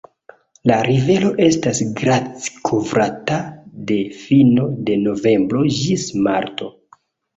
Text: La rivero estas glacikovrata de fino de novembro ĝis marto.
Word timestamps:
La 0.69 0.77
rivero 0.87 1.27
estas 1.47 1.81
glacikovrata 1.99 3.37
de 3.91 3.99
fino 4.23 4.67
de 4.89 4.97
novembro 5.07 5.63
ĝis 5.81 6.09
marto. 6.29 6.73